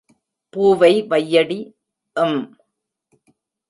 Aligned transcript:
பூவை 0.53 0.93
வையடி....... 1.01 1.59
ம். 2.15 2.43